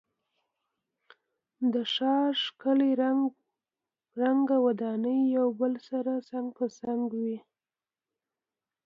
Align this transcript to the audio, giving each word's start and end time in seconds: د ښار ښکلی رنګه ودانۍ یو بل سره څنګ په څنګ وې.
د 1.73 1.75
ښار 1.93 2.31
ښکلی 2.45 2.91
رنګه 4.23 4.57
ودانۍ 4.65 5.19
یو 5.37 5.47
بل 5.59 5.73
سره 5.89 6.11
څنګ 6.29 6.47
په 6.57 6.65
څنګ 6.79 7.01
وې. 7.21 7.37